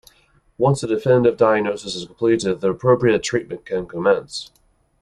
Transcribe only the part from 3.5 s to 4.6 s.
can commence.